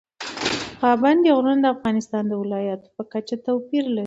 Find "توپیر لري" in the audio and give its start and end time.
3.45-3.99